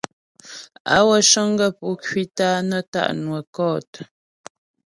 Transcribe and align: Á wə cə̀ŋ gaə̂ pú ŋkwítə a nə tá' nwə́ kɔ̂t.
Á 0.95 0.97
wə 1.07 1.17
cə̀ŋ 1.29 1.49
gaə̂ 1.59 1.71
pú 1.77 1.85
ŋkwítə 1.93 2.45
a 2.57 2.61
nə 2.69 2.79
tá' 2.91 3.15
nwə́ 3.23 3.41
kɔ̂t. 3.55 3.91